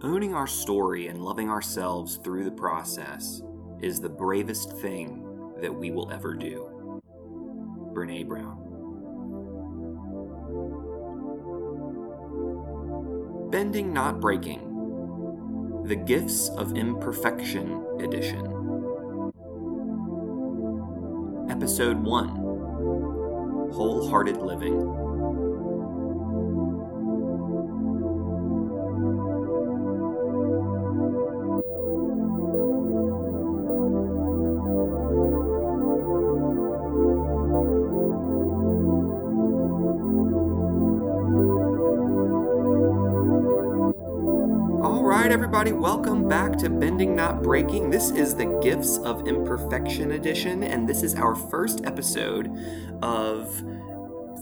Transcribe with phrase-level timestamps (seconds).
[0.00, 3.42] Owning our story and loving ourselves through the process
[3.80, 5.24] is the bravest thing
[5.60, 7.02] that we will ever do.
[7.92, 8.64] Brene Brown.
[13.50, 18.44] Bending Not Breaking The Gifts of Imperfection Edition.
[21.50, 22.28] Episode 1
[23.72, 25.07] Wholehearted Living.
[45.58, 45.82] Everybody.
[45.82, 47.90] Welcome back to Bending Not Breaking.
[47.90, 52.48] This is the Gifts of Imperfection edition, and this is our first episode
[53.02, 53.52] of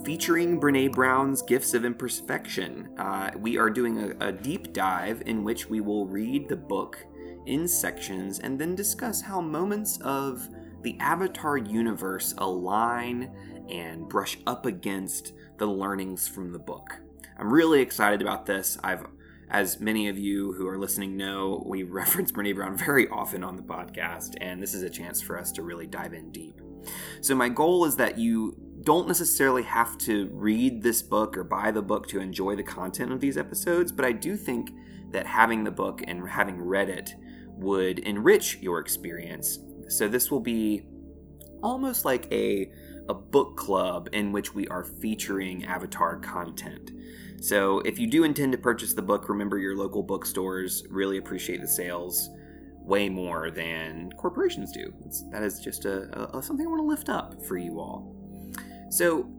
[0.05, 2.89] featuring Brene Brown's Gifts of Imperfection.
[2.99, 7.03] Uh, we are doing a, a deep dive in which we will read the book
[7.47, 10.47] in sections and then discuss how moments of
[10.83, 13.31] the Avatar universe align
[13.71, 16.99] and brush up against the learnings from the book.
[17.39, 18.77] I'm really excited about this.
[18.83, 19.07] I've
[19.49, 23.55] as many of you who are listening know, we reference Brene Brown very often on
[23.55, 26.61] the podcast, and this is a chance for us to really dive in deep.
[27.21, 31.71] So, my goal is that you don't necessarily have to read this book or buy
[31.71, 34.71] the book to enjoy the content of these episodes, but I do think
[35.11, 37.15] that having the book and having read it
[37.55, 39.59] would enrich your experience.
[39.89, 40.85] So, this will be
[41.63, 42.71] almost like a,
[43.09, 46.91] a book club in which we are featuring Avatar content.
[47.39, 51.61] So if you do intend to purchase the book, remember your local bookstores really appreciate
[51.61, 52.29] the sales
[52.81, 54.93] way more than corporations do.
[55.31, 58.15] That is just a, a, something I want to lift up for you all.
[58.89, 59.29] So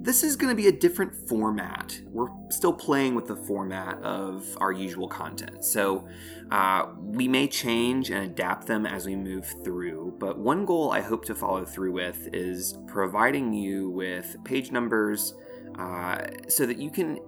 [0.00, 2.00] this is going to be a different format.
[2.06, 5.62] We're still playing with the format of our usual content.
[5.64, 6.08] So
[6.50, 10.16] uh, we may change and adapt them as we move through.
[10.18, 15.34] But one goal I hope to follow through with is providing you with page numbers
[15.78, 17.18] uh, so that you can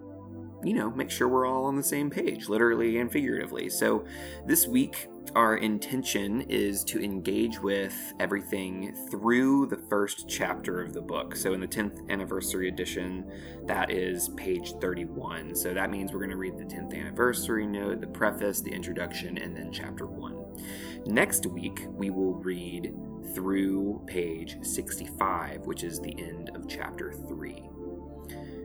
[0.64, 3.68] you know, make sure we're all on the same page, literally and figuratively.
[3.68, 4.04] So,
[4.46, 11.00] this week, our intention is to engage with everything through the first chapter of the
[11.00, 11.36] book.
[11.36, 13.30] So, in the 10th anniversary edition,
[13.66, 15.54] that is page 31.
[15.54, 19.38] So, that means we're going to read the 10th anniversary note, the preface, the introduction,
[19.38, 21.04] and then chapter 1.
[21.06, 22.94] Next week, we will read
[23.34, 27.62] through page 65, which is the end of chapter 3.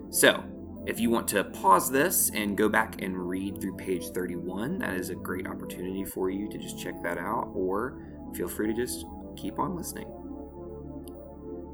[0.09, 0.43] So,
[0.87, 4.93] if you want to pause this and go back and read through page 31, that
[4.93, 7.99] is a great opportunity for you to just check that out, or
[8.33, 9.05] feel free to just
[9.35, 10.07] keep on listening.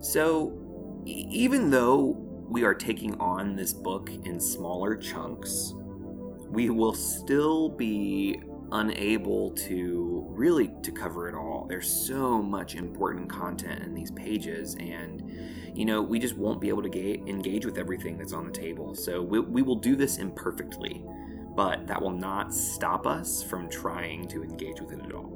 [0.02, 0.58] So,
[1.06, 2.18] even though
[2.50, 5.74] we are taking on this book in smaller chunks,
[6.50, 8.42] we will still be
[8.74, 11.66] unable to really to cover it all.
[11.70, 15.32] There's so much important content in these pages and
[15.76, 18.52] you know, we just won't be able to ga- engage with everything that's on the
[18.52, 18.94] table.
[18.94, 21.04] So we, we will do this imperfectly,
[21.56, 25.32] but that will not stop us from trying to engage with it at all.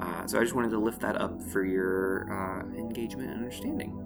[0.00, 3.98] Uh, so I just wanted to lift that up for your uh, engagement and understanding.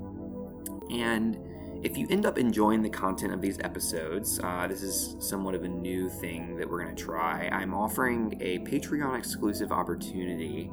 [0.90, 1.38] And
[1.86, 5.62] if you end up enjoying the content of these episodes, uh, this is somewhat of
[5.62, 7.48] a new thing that we're going to try.
[7.52, 10.68] I'm offering a Patreon exclusive opportunity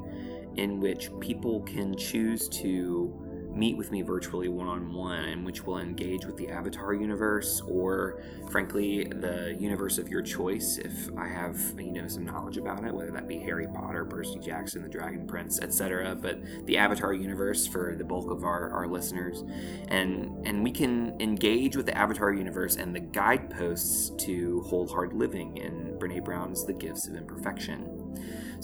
[0.56, 3.23] in which people can choose to
[3.54, 8.22] meet with me virtually one on one, which we'll engage with the Avatar universe or,
[8.50, 10.78] frankly, the universe of your choice.
[10.78, 14.38] If I have you know some knowledge about it, whether that be Harry Potter, Percy
[14.38, 18.86] Jackson, the Dragon Prince, etc., but the Avatar universe for the bulk of our, our
[18.86, 19.44] listeners,
[19.88, 25.56] and and we can engage with the Avatar universe and the guideposts to wholehearted living
[25.56, 28.04] in Brene Brown's The Gifts of Imperfection.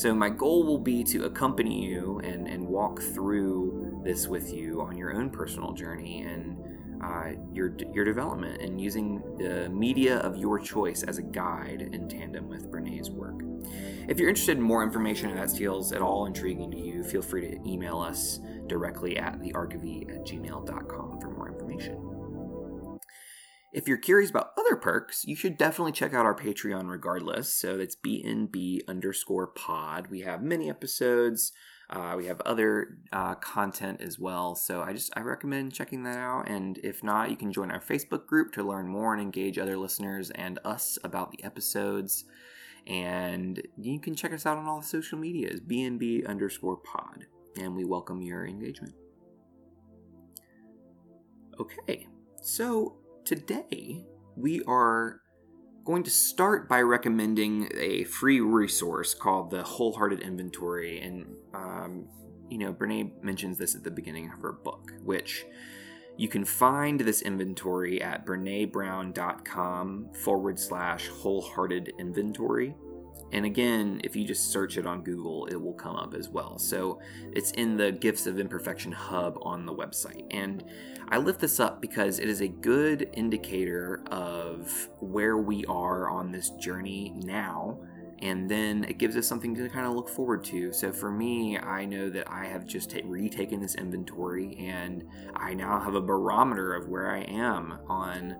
[0.00, 4.80] So my goal will be to accompany you and, and walk through this with you
[4.80, 6.56] on your own personal journey and
[7.04, 12.08] uh, your your development and using the media of your choice as a guide in
[12.08, 13.42] tandem with Brene's work.
[14.08, 17.20] If you're interested in more information and that feels at all intriguing to you, feel
[17.20, 22.09] free to email us directly at thearchive at gmail.com for more information.
[23.72, 27.54] If you're curious about other perks, you should definitely check out our Patreon regardless.
[27.54, 30.08] So that's BNB underscore pod.
[30.08, 31.52] We have many episodes
[31.90, 34.54] uh, we have other uh, content as well.
[34.54, 36.48] So I just I recommend checking that out.
[36.48, 39.76] And if not, you can join our Facebook group to learn more and engage other
[39.76, 42.24] listeners and us about the episodes.
[42.86, 47.26] And you can check us out on all the social medias, BNB underscore pod.
[47.60, 48.94] And we welcome your engagement.
[51.58, 52.06] Okay,
[52.40, 54.06] so today
[54.36, 55.20] we are
[55.84, 61.00] going to start by recommending a free resource called the Wholehearted Inventory.
[61.00, 62.06] And, um,
[62.48, 65.44] you know, Brene mentions this at the beginning of her book, which
[66.16, 72.74] you can find this inventory at brenebrown.com forward slash wholehearted inventory.
[73.32, 76.58] And again, if you just search it on Google, it will come up as well.
[76.58, 77.00] So
[77.32, 80.26] it's in the Gifts of Imperfection hub on the website.
[80.30, 80.64] And
[81.08, 86.32] I lift this up because it is a good indicator of where we are on
[86.32, 87.78] this journey now.
[88.22, 90.72] And then it gives us something to kind of look forward to.
[90.72, 95.04] So for me, I know that I have just t- retaken this inventory and
[95.34, 98.36] I now have a barometer of where I am on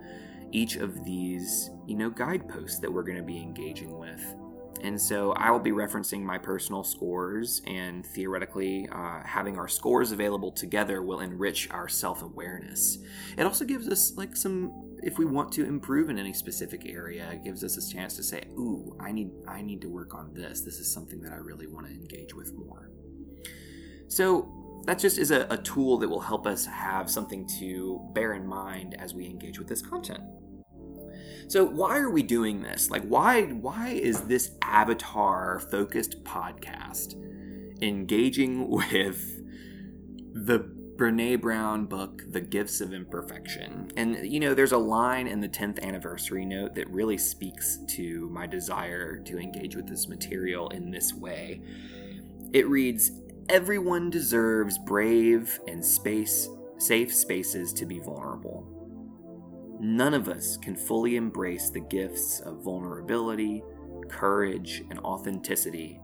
[0.53, 4.35] each of these, you know, guideposts that we're going to be engaging with.
[4.83, 10.13] And so I will be referencing my personal scores, and theoretically, uh, having our scores
[10.13, 12.99] available together will enrich our self awareness.
[13.37, 17.29] It also gives us, like, some, if we want to improve in any specific area,
[17.33, 20.33] it gives us a chance to say, ooh, I need, I need to work on
[20.35, 20.63] this.
[20.63, 22.91] This is something that I really want to engage with more.
[24.09, 28.33] So that just is a, a tool that will help us have something to bear
[28.33, 30.23] in mind as we engage with this content.
[31.49, 32.91] So why are we doing this?
[32.91, 37.15] Like why why is this avatar focused podcast
[37.83, 39.41] engaging with
[40.33, 40.71] the
[41.01, 43.91] Brene Brown book, The Gifts of Imperfection.
[43.97, 48.29] And, you know, there's a line in the 10th anniversary note that really speaks to
[48.29, 51.63] my desire to engage with this material in this way.
[52.53, 53.13] It reads
[53.49, 58.80] Everyone deserves brave and space, safe spaces to be vulnerable.
[59.81, 63.63] None of us can fully embrace the gifts of vulnerability,
[64.09, 66.01] courage, and authenticity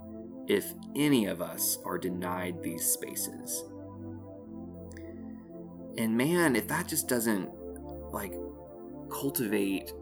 [0.49, 3.64] if any of us are denied these spaces.
[5.99, 7.50] And man, if that just doesn't
[8.12, 8.32] like
[9.11, 9.93] cultivate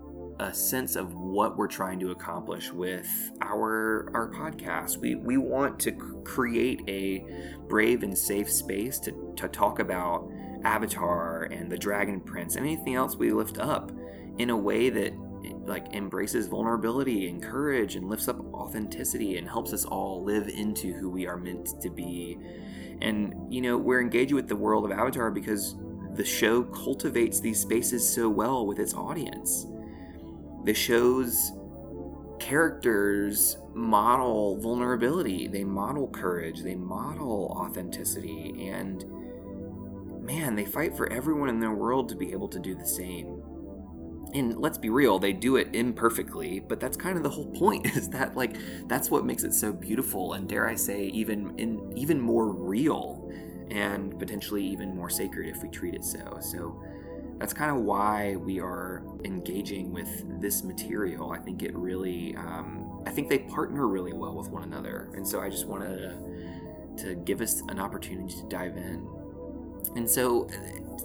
[0.40, 3.08] a sense of what we're trying to accomplish with
[3.40, 4.96] our our podcast.
[4.96, 5.92] We we want to
[6.24, 7.24] create a
[7.68, 10.28] brave and safe space to, to talk about
[10.64, 13.92] Avatar and the Dragon Prince, and anything else we lift up
[14.38, 15.12] in a way that
[15.66, 20.92] like embraces vulnerability and courage and lifts up authenticity and helps us all live into
[20.94, 22.38] who we are meant to be.
[23.00, 25.76] And you know, we're engaging with the world of Avatar because
[26.14, 29.66] the show cultivates these spaces so well with its audience.
[30.64, 31.52] The show's
[32.38, 39.04] characters model vulnerability, they model courage, they model authenticity, and
[40.24, 43.42] man, they fight for everyone in their world to be able to do the same.
[44.32, 47.86] And let's be real, they do it imperfectly, but that's kind of the whole point
[47.96, 48.56] is that like
[48.88, 53.30] that's what makes it so beautiful and dare I say even in even more real
[53.70, 56.38] and potentially even more sacred if we treat it so.
[56.40, 56.82] So
[57.38, 61.32] that's kind of why we are engaging with this material.
[61.32, 65.26] I think it really, um, I think they partner really well with one another, and
[65.26, 65.96] so I just wanted
[66.96, 69.06] to, to give us an opportunity to dive in.
[69.96, 70.48] And so,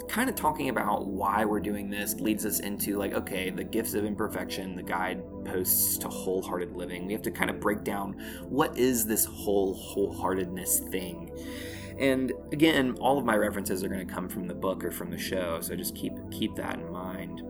[0.10, 3.94] kind of talking about why we're doing this leads us into like, okay, the gifts
[3.94, 7.06] of imperfection, the guideposts to wholehearted living.
[7.06, 8.14] We have to kind of break down
[8.50, 11.32] what is this whole wholeheartedness thing.
[12.00, 15.12] And again, all of my references are going to come from the book or from
[15.12, 17.44] the show, so just keep keep that in mind.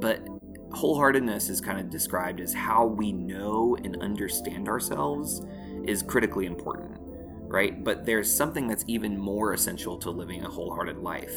[0.00, 0.24] But
[0.70, 5.42] wholeheartedness is kind of described as how we know and understand ourselves
[5.84, 7.07] is critically important
[7.48, 7.82] right?
[7.82, 11.34] But there's something that's even more essential to living a wholehearted life,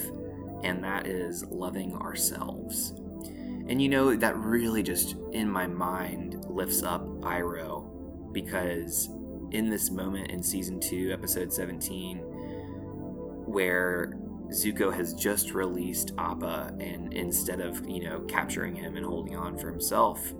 [0.64, 2.94] and that is loving ourselves.
[3.68, 9.10] And you know, that really just in my mind lifts up Iroh because
[9.52, 14.14] in this moment in season 2, episode 17, where
[14.50, 19.58] Zuko has just released Appa, and instead of, you know, capturing him and holding on
[19.58, 20.34] for himself,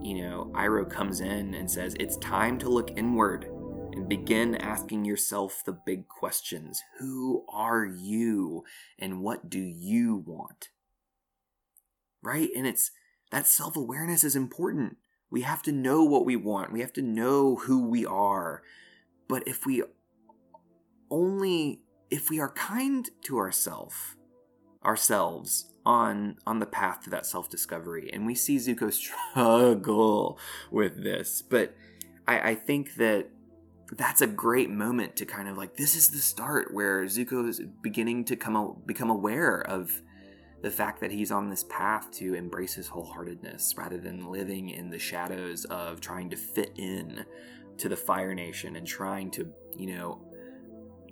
[0.00, 3.48] you know, Iroh comes in and says, It's time to look inward
[3.96, 8.64] and begin asking yourself the big questions Who are you
[8.98, 10.68] and what do you want?
[12.22, 12.50] Right?
[12.54, 12.90] And it's
[13.32, 14.98] that self awareness is important.
[15.30, 18.62] We have to know what we want, we have to know who we are.
[19.28, 19.82] But if we
[21.10, 24.16] only if we are kind to ourselves
[24.84, 28.92] ourselves on on the path to that self-discovery and we see zuko
[29.32, 30.38] struggle
[30.70, 31.74] with this but
[32.26, 33.28] I, I think that
[33.92, 37.60] that's a great moment to kind of like this is the start where Zuko is
[37.82, 40.02] beginning to come become aware of
[40.62, 44.90] the fact that he's on this path to embrace his wholeheartedness rather than living in
[44.90, 47.24] the shadows of trying to fit in
[47.78, 50.20] to the Fire Nation and trying to, you know,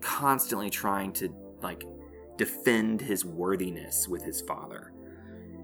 [0.00, 1.85] constantly trying to like
[2.37, 4.93] defend his worthiness with his father.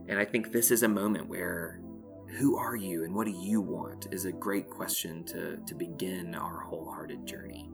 [0.09, 1.81] And I think this is a moment where
[2.39, 6.35] who are you and what do you want is a great question to, to begin
[6.35, 7.71] our wholehearted journey.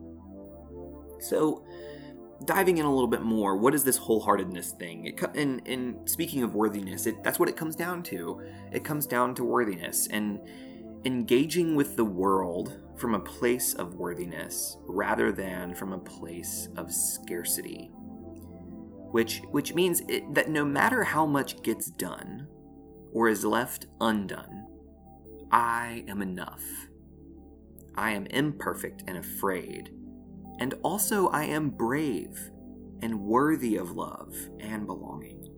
[1.19, 1.65] So,
[2.45, 5.05] diving in a little bit more, what is this wholeheartedness thing?
[5.05, 8.41] It, and, and speaking of worthiness, it, that's what it comes down to.
[8.71, 10.39] It comes down to worthiness and
[11.05, 16.91] engaging with the world from a place of worthiness rather than from a place of
[16.91, 17.91] scarcity.
[19.11, 22.36] Which, which means it, that no matter how much gets done
[23.17, 24.63] or is left undone,
[25.51, 26.61] I am enough.
[27.95, 29.89] I am imperfect and afraid,
[30.59, 32.51] and also I am brave
[33.01, 35.49] and worthy of love and belonging.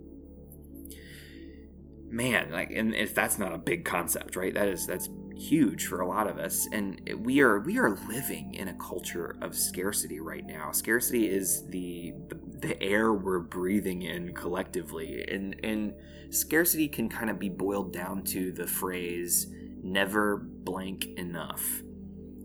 [2.09, 4.53] Man, like, and if that's not a big concept, right?
[4.53, 8.53] That is that's huge for a lot of us, and we are we are living
[8.53, 10.71] in a culture of scarcity right now.
[10.71, 12.39] Scarcity is the the
[12.81, 15.93] air we're breathing in collectively, and and
[16.29, 19.47] scarcity can kind of be boiled down to the phrase
[19.81, 21.83] "never blank enough."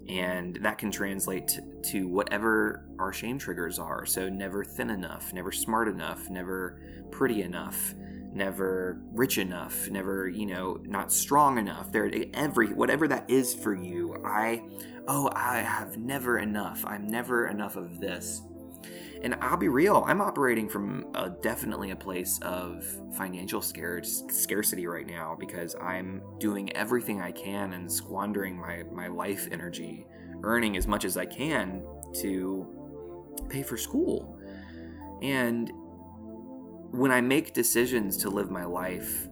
[0.08, 4.04] and that can translate to, to, whatever our shame triggers are.
[4.04, 7.94] So, never thin enough, never smart enough, never pretty enough,
[8.32, 11.90] never rich enough, never, you know, not strong enough.
[11.92, 14.62] There, every, whatever that is for you, I,
[15.08, 16.84] oh, I have never enough.
[16.86, 18.42] I'm never enough of this.
[19.24, 22.84] And I'll be real, I'm operating from a, definitely a place of
[23.16, 29.48] financial scarcity right now because I'm doing everything I can and squandering my, my life
[29.50, 30.06] energy,
[30.42, 31.82] earning as much as I can
[32.20, 32.66] to
[33.48, 34.38] pay for school.
[35.22, 35.72] And
[36.90, 39.26] when I make decisions to live my life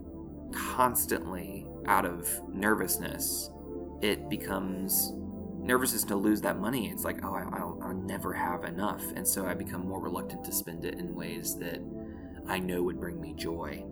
[0.53, 3.51] constantly out of nervousness,
[4.01, 5.13] it becomes
[5.63, 6.91] nervousness to lose that money.
[6.91, 9.05] It's like, oh, I, will I'll never have enough.
[9.15, 11.81] And so I become more reluctant to spend it in ways that
[12.47, 13.85] I know would bring me joy.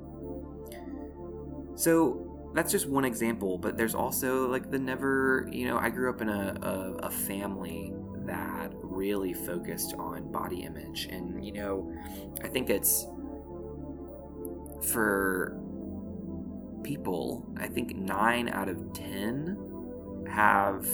[1.77, 6.11] So that's just one example, but there's also like the never, you know, I grew
[6.11, 7.95] up in a, a, a family
[8.27, 11.07] that really focused on body image.
[11.11, 11.93] And, you know,
[12.43, 13.07] I think it's
[14.83, 15.57] for
[16.83, 20.87] people, I think nine out of 10 have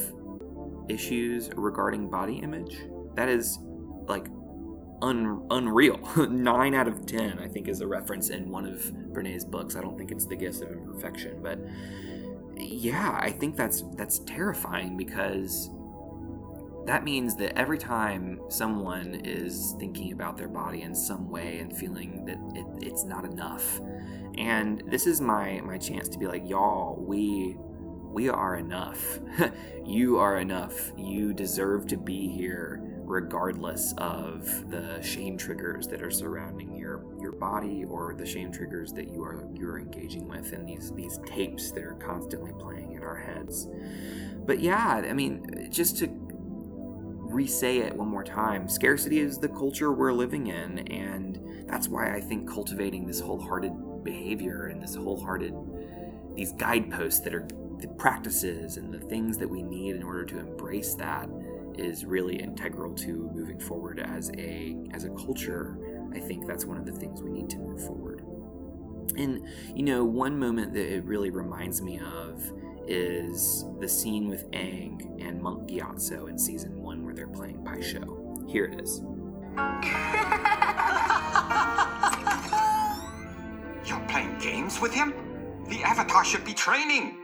[0.89, 2.79] issues regarding body image.
[3.15, 3.59] That is
[4.07, 4.27] like
[5.03, 5.99] un- unreal.
[6.31, 9.77] Nine out of ten, I think, is a reference in one of Brene's books.
[9.77, 11.59] I don't think it's the Gifts of Imperfection, but
[12.59, 15.71] yeah, I think that's that's terrifying because
[16.87, 21.77] that means that every time someone is thinking about their body in some way and
[21.77, 23.81] feeling that it, it's not enough,
[24.39, 27.57] and this is my my chance to be like, y'all, we
[28.17, 29.19] we are enough.
[29.85, 30.91] you are enough.
[30.97, 37.33] You deserve to be here regardless of the shame triggers that are surrounding your your
[37.33, 41.71] body or the shame triggers that you are you're engaging with and these these tapes
[41.73, 43.69] that are constantly playing in our heads.
[44.47, 49.93] But yeah, I mean, just to re-say it one more time, scarcity is the culture
[49.93, 55.53] we're living in and that's why I think cultivating this wholehearted behavior and this wholehearted
[56.35, 57.47] these guideposts that are
[57.81, 61.29] the practices and the things that we need in order to embrace that
[61.77, 65.79] is really integral to moving forward as a as a culture.
[66.15, 68.23] I think that's one of the things we need to move forward.
[69.17, 72.43] And you know, one moment that it really reminds me of
[72.87, 77.83] is the scene with Aang and Monk Gyatso in season one where they're playing Pai
[77.83, 78.45] Sho.
[78.49, 79.03] Here it is.
[83.87, 85.15] You're playing games with him?
[85.69, 87.17] The Avatar should be training.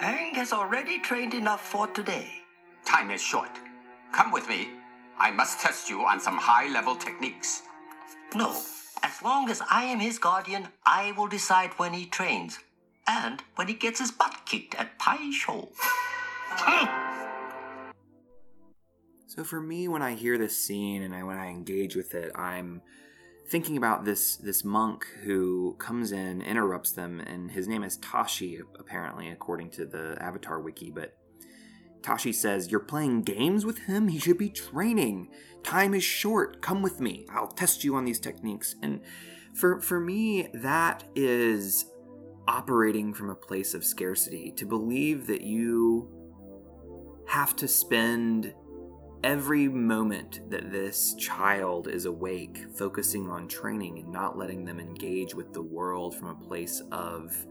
[0.00, 2.28] Aang has already trained enough for today.
[2.84, 3.48] Time is short.
[4.12, 4.68] Come with me.
[5.18, 7.62] I must test you on some high level techniques.
[8.34, 8.54] No.
[9.02, 12.58] As long as I am his guardian, I will decide when he trains.
[13.08, 15.70] And when he gets his butt kicked at Pai Sho.
[19.26, 22.32] so for me, when I hear this scene and I, when I engage with it,
[22.34, 22.82] I'm
[23.48, 28.60] thinking about this this monk who comes in, interrupts them, and his name is Tashi,
[28.78, 30.90] apparently, according to the Avatar wiki.
[30.90, 31.16] But
[32.02, 34.08] Tashi says, You're playing games with him?
[34.08, 35.28] He should be training.
[35.62, 36.62] Time is short.
[36.62, 37.26] Come with me.
[37.30, 38.76] I'll test you on these techniques.
[38.82, 39.00] And
[39.54, 41.86] for for me, that is
[42.48, 44.52] operating from a place of scarcity.
[44.52, 46.08] To believe that you
[47.26, 48.54] have to spend
[49.24, 55.34] every moment that this child is awake, focusing on training and not letting them engage
[55.34, 57.46] with the world from a place of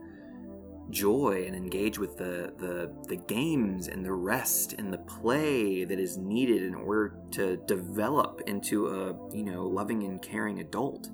[0.90, 5.98] joy and engage with the, the, the games and the rest and the play that
[5.98, 11.10] is needed in order to develop into a you know loving and caring adult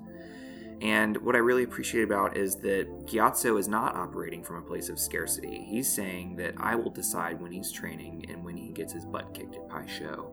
[0.83, 4.89] And what I really appreciate about is that Gyatso is not operating from a place
[4.89, 5.65] of scarcity.
[5.65, 9.33] He's saying that I will decide when he's training and when he gets his butt
[9.33, 10.29] kicked at Pai Sho.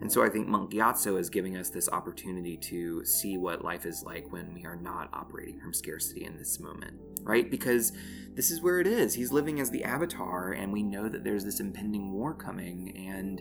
[0.00, 3.86] And so I think Monk Gyatso is giving us this opportunity to see what life
[3.86, 7.48] is like when we are not operating from scarcity in this moment, right?
[7.48, 7.92] Because
[8.34, 9.14] this is where it is.
[9.14, 12.92] He's living as the avatar, and we know that there's this impending war coming.
[13.08, 13.40] And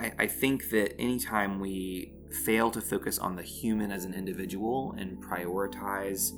[0.00, 4.94] I, I think that anytime we fail to focus on the human as an individual
[4.98, 6.32] and prioritize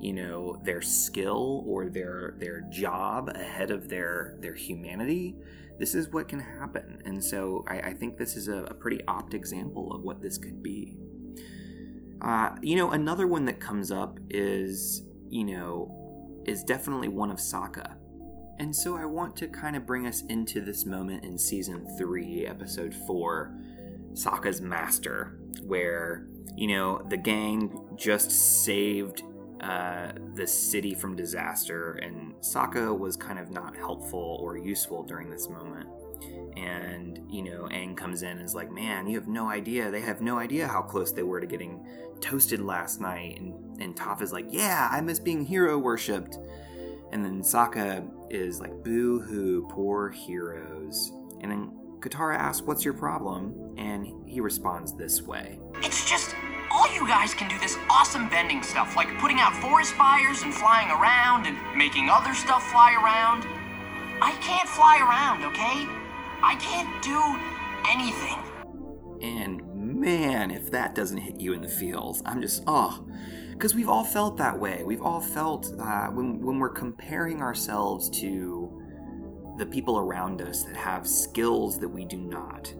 [0.00, 5.36] you know their skill or their their job ahead of their their humanity
[5.78, 7.02] this is what can happen.
[7.04, 10.38] And so i, I think this is a, a, pretty opt example of what this
[10.38, 10.96] could be.
[12.20, 17.38] Uh, you know another one that comes up is you know is definitely one of
[17.38, 17.94] Sokka,
[18.60, 22.46] and so i want to kind of bring us into this moment in season 3
[22.46, 23.52] episode 4
[24.12, 26.26] Sokka's master, where,
[26.56, 29.22] you know, the gang just saved
[29.60, 35.30] uh, the city from disaster, and Sokka was kind of not helpful or useful during
[35.30, 35.88] this moment.
[36.56, 39.90] And, you know, Aang comes in and is like, man, you have no idea.
[39.90, 41.86] They have no idea how close they were to getting
[42.20, 43.40] toasted last night.
[43.40, 46.36] And, and Toph is like, yeah, I miss being hero worshipped.
[47.10, 51.12] And then Sokka is like, boo hoo, poor heroes.
[51.40, 53.74] And then Katara asks, What's your problem?
[53.78, 56.34] And he responds this way It's just
[56.70, 60.52] all you guys can do this awesome bending stuff, like putting out forest fires and
[60.52, 63.46] flying around and making other stuff fly around.
[64.20, 65.86] I can't fly around, okay?
[66.42, 67.20] I can't do
[67.90, 68.38] anything.
[69.20, 73.06] And man, if that doesn't hit you in the feels, I'm just, oh,
[73.52, 74.82] because we've all felt that way.
[74.84, 78.81] We've all felt uh, when, when we're comparing ourselves to
[79.58, 82.72] the people around us that have skills that we do not,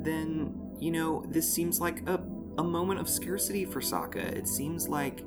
[0.00, 2.20] then, you know, this seems like a,
[2.58, 4.16] a moment of scarcity for Sokka.
[4.16, 5.22] It seems like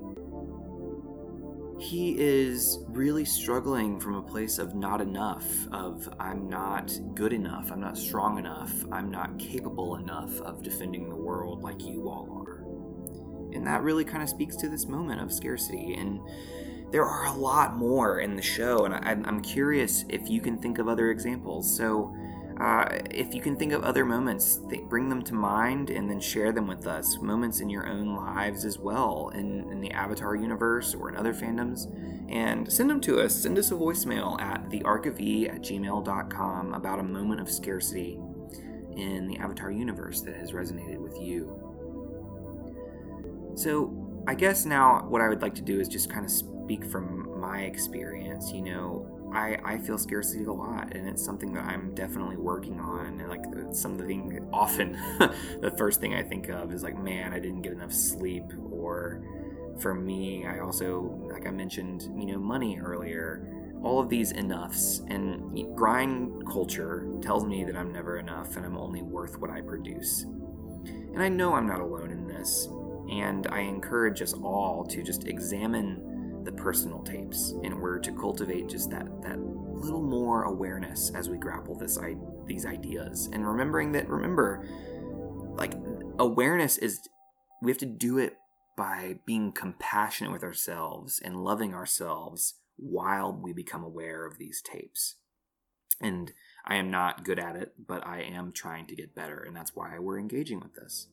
[1.79, 7.71] he is really struggling from a place of not enough, of I'm not good enough,
[7.71, 12.43] I'm not strong enough, I'm not capable enough of defending the world like you all
[12.45, 12.63] are.
[13.55, 15.93] And that really kind of speaks to this moment of scarcity.
[15.93, 16.19] And
[16.91, 20.57] there are a lot more in the show, and I, am curious if you can
[20.57, 21.75] think of other examples.
[21.75, 22.15] So,
[22.59, 26.19] uh, if you can think of other moments, th- bring them to mind and then
[26.19, 27.19] share them with us.
[27.19, 31.33] Moments in your own lives as well, in, in the Avatar universe or in other
[31.33, 31.85] fandoms.
[32.31, 33.35] And send them to us.
[33.35, 38.19] Send us a voicemail at thearchofe at gmail.com about a moment of scarcity
[38.95, 41.63] in the Avatar universe that has resonated with you.
[43.55, 46.31] So, I guess now what I would like to do is just kind of
[46.67, 51.53] speak from my experience, you know, I, I feel scarcity a lot, and it's something
[51.53, 53.21] that I'm definitely working on.
[53.21, 54.91] And like something often,
[55.61, 58.43] the first thing I think of is like, man, I didn't get enough sleep.
[58.69, 59.23] Or
[59.79, 63.47] for me, I also, like I mentioned, you know, money earlier.
[63.81, 68.75] All of these enoughs and grind culture tells me that I'm never enough and I'm
[68.75, 70.23] only worth what I produce.
[70.23, 72.67] And I know I'm not alone in this.
[73.09, 78.69] And I encourage us all to just examine the personal tapes in order to cultivate
[78.69, 83.91] just that that little more awareness as we grapple this I, these ideas and remembering
[83.93, 84.67] that remember
[85.55, 85.73] like
[86.19, 86.99] awareness is
[87.61, 88.37] we have to do it
[88.75, 95.15] by being compassionate with ourselves and loving ourselves while we become aware of these tapes
[95.99, 96.31] and
[96.65, 99.75] I am not good at it, but I am trying to get better, and that's
[99.75, 101.07] why we're engaging with this.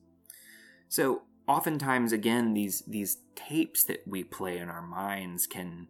[0.89, 5.87] So, oftentimes again these these tapes that we play in our minds can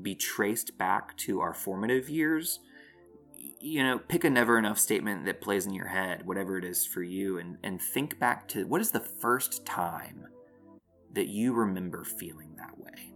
[0.00, 2.60] be traced back to our formative years.
[3.60, 6.86] You know pick a never enough statement that plays in your head whatever it is
[6.86, 10.26] for you and and think back to what is the first time
[11.14, 13.12] that you remember feeling that way?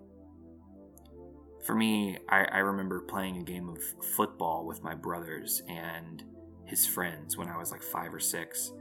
[1.64, 3.78] For me I, I remember playing a game of
[4.16, 6.24] football with my brothers and
[6.64, 8.72] his friends when i was like five or six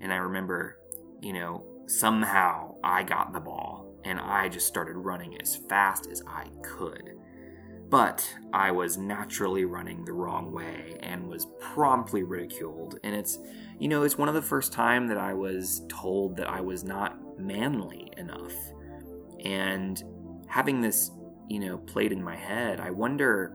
[0.00, 0.78] and i remember
[1.20, 6.22] you know somehow I got the ball and I just started running as fast as
[6.26, 7.14] I could.
[7.88, 12.98] But I was naturally running the wrong way and was promptly ridiculed.
[13.04, 13.38] And it's,
[13.78, 16.82] you know, it's one of the first time that I was told that I was
[16.82, 18.52] not manly enough.
[19.44, 20.02] And
[20.48, 21.10] having this,
[21.48, 23.54] you know, played in my head, I wonder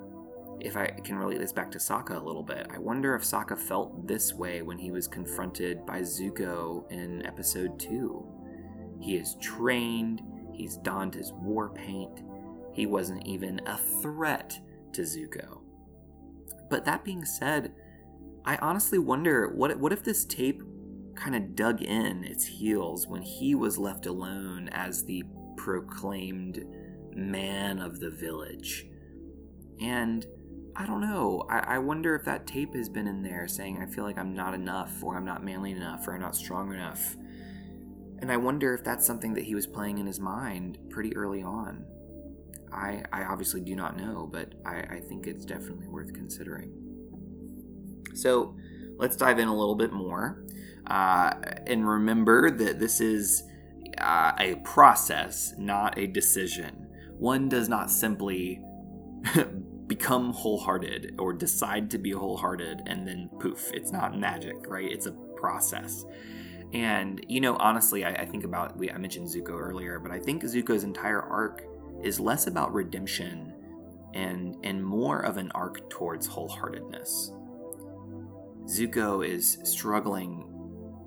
[0.61, 3.57] if I can relate this back to Sokka a little bit, I wonder if Sokka
[3.57, 8.99] felt this way when he was confronted by Zuko in episode 2.
[9.01, 10.21] He is trained,
[10.53, 12.21] he's donned his war paint,
[12.73, 14.59] he wasn't even a threat
[14.93, 15.61] to Zuko.
[16.69, 17.73] But that being said,
[18.45, 20.61] I honestly wonder what what if this tape
[21.15, 25.23] kind of dug in its heels when he was left alone as the
[25.57, 26.65] proclaimed
[27.13, 28.85] man of the village.
[29.81, 30.25] And
[30.75, 31.45] I don't know.
[31.49, 34.33] I, I, wonder if that tape has been in there saying, I feel like I'm
[34.33, 37.15] not enough, or I'm not manly enough, or I'm not strong enough.
[38.19, 41.41] And I wonder if that's something that he was playing in his mind pretty early
[41.41, 41.85] on.
[42.71, 46.71] I, I obviously do not know, but I, I think it's definitely worth considering.
[48.13, 48.55] So
[48.97, 50.43] let's dive in a little bit more.
[50.87, 51.33] Uh,
[51.67, 53.43] and remember that this is
[53.99, 56.87] uh, a process, not a decision.
[57.17, 58.61] One does not simply
[59.89, 64.89] become wholehearted or decide to be wholehearted and then poof, it's not magic, right?
[64.89, 66.05] It's a process.
[66.71, 70.19] And you know, honestly, I, I think about we I mentioned Zuko earlier, but I
[70.19, 71.63] think Zuko's entire arc
[72.03, 73.53] is less about redemption
[74.13, 77.31] and and more of an arc towards wholeheartedness.
[78.65, 80.45] Zuko is struggling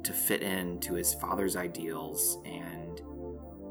[0.03, 3.01] to fit in to his father's ideals and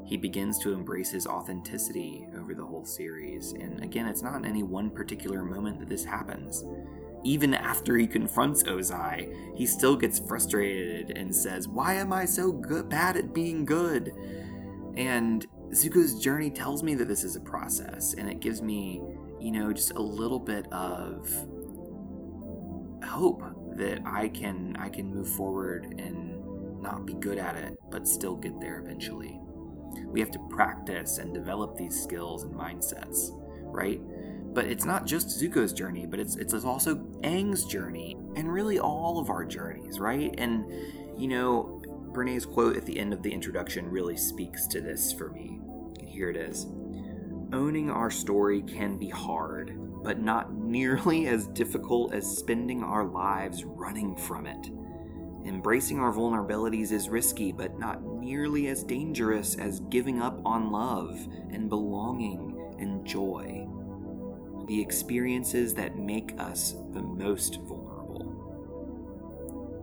[0.06, 3.52] he begins to embrace his authenticity the whole series.
[3.52, 6.64] And again, it's not in any one particular moment that this happens.
[7.24, 12.50] Even after he confronts Ozai, he still gets frustrated and says, Why am I so
[12.50, 14.12] good, bad at being good?
[14.96, 19.00] And Zuko's journey tells me that this is a process, and it gives me,
[19.40, 21.28] you know, just a little bit of
[23.04, 23.42] hope
[23.76, 28.36] that I can I can move forward and not be good at it, but still
[28.36, 29.40] get there eventually.
[30.06, 33.30] We have to practice and develop these skills and mindsets,
[33.62, 34.00] right?
[34.54, 39.18] But it's not just Zuko's journey, but it's it's also Aang's journey, and really all
[39.18, 40.34] of our journeys, right?
[40.38, 40.70] And
[41.16, 45.30] you know, Brene's quote at the end of the introduction really speaks to this for
[45.30, 45.58] me.
[46.04, 46.66] Here it is.
[47.52, 53.64] Owning our story can be hard, but not nearly as difficult as spending our lives
[53.64, 54.70] running from it.
[55.44, 61.26] Embracing our vulnerabilities is risky, but not nearly as dangerous as giving up on love
[61.50, 63.66] and belonging and joy.
[64.66, 68.38] The experiences that make us the most vulnerable.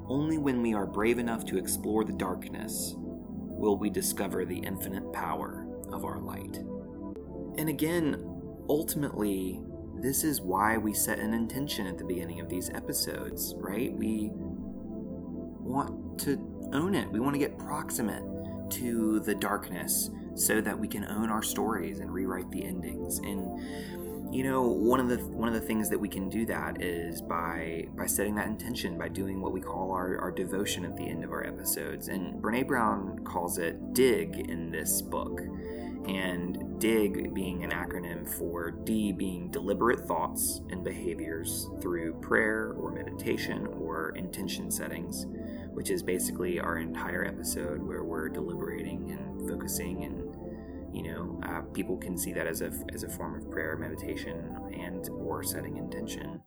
[0.08, 5.12] Only when we are brave enough to explore the darkness will we discover the infinite
[5.12, 6.58] power of our light.
[7.58, 8.26] And again,
[8.69, 9.60] ultimately,
[10.02, 13.91] this is why we set an intention at the beginning of these episodes, right?
[13.93, 14.32] We
[15.70, 17.10] want to own it.
[17.12, 18.24] We want to get proximate
[18.72, 23.20] to the darkness so that we can own our stories and rewrite the endings.
[23.20, 26.82] And you know, one of the one of the things that we can do that
[26.82, 30.96] is by by setting that intention, by doing what we call our, our devotion at
[30.96, 32.10] the end of our episodes.
[32.10, 35.42] And Brene Brown calls it dig in this book.
[36.08, 42.92] And DIG being an acronym for D being deliberate thoughts and behaviors through prayer or
[42.92, 45.28] meditation or intention settings
[45.80, 51.62] which is basically our entire episode where we're deliberating and focusing and you know uh,
[51.72, 55.78] people can see that as a as a form of prayer meditation and or setting
[55.78, 56.42] intention.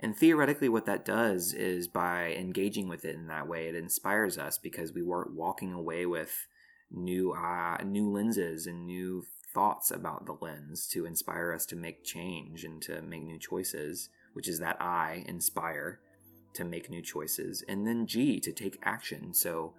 [0.00, 4.36] And theoretically what that does is by engaging with it in that way it inspires
[4.38, 6.48] us because we weren't walking away with
[6.90, 9.24] new uh, new lenses and new
[9.54, 14.08] thoughts about the lens to inspire us to make change and to make new choices
[14.32, 16.00] which is that i inspire
[16.54, 19.32] to make new choices, and then G to take action.
[19.34, 19.74] So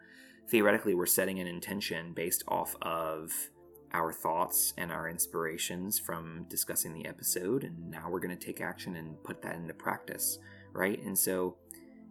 [0.49, 3.31] theoretically, we're setting an intention based off of
[3.93, 8.59] our thoughts and our inspirations from discussing the episode, and now we're going to take
[8.59, 10.39] action and put that into practice,
[10.73, 11.01] right?
[11.03, 11.57] And so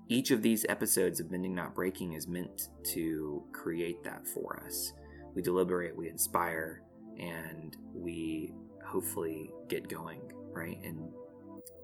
[0.08, 4.92] each of these episodes of Bending Not Breaking is meant to create that for us.
[5.34, 6.82] We deliberate, we inspire,
[7.18, 8.52] and we
[8.86, 10.20] hopefully get going,
[10.52, 10.78] right?
[10.82, 11.10] In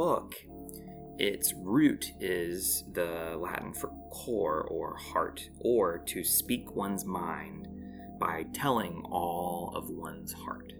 [0.00, 0.34] Book,
[1.18, 7.68] its root is the Latin for core or heart, or to speak one's mind
[8.18, 10.72] by telling all of one's heart.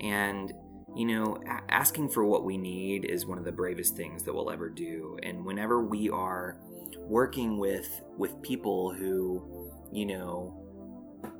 [0.00, 0.52] And,
[0.94, 1.38] you know,
[1.70, 5.16] asking for what we need is one of the bravest things that we'll ever do.
[5.22, 6.58] And whenever we are
[6.98, 10.62] working with with people who, you know,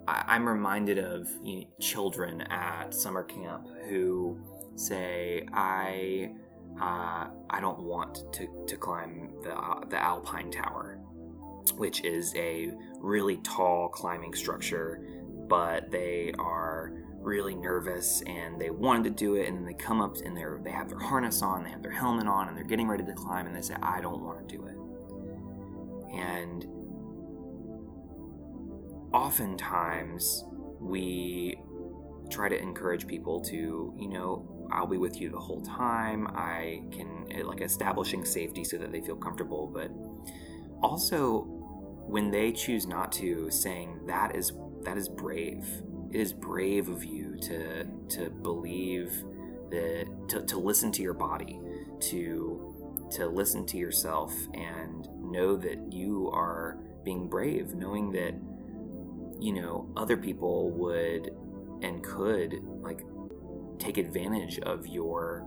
[0.08, 4.38] I, am reminded of you know, children at summer camp who
[4.76, 6.32] say, "I,
[6.80, 10.98] uh, I don't want to, to climb the uh, the Alpine Tower,
[11.74, 15.00] which is a really tall climbing structure,
[15.48, 20.00] but they are really nervous and they wanted to do it and then they come
[20.00, 22.64] up and they're they have their harness on, they have their helmet on and they're
[22.64, 24.76] getting ready to climb and they say I don't want to do it.
[26.18, 26.66] And
[29.12, 30.44] oftentimes
[30.80, 31.60] we
[32.30, 36.26] try to encourage people to, you know, I'll be with you the whole time.
[36.28, 39.90] I can eh, like establishing safety so that they feel comfortable, but
[40.82, 41.46] also
[42.06, 44.52] when they choose not to saying that is
[44.82, 45.64] that is brave
[46.10, 49.12] it is brave of you to to believe
[49.70, 51.60] that to, to listen to your body
[52.00, 58.34] to to listen to yourself and know that you are being brave knowing that
[59.40, 61.30] you know other people would
[61.82, 63.02] and could like
[63.80, 65.46] take advantage of your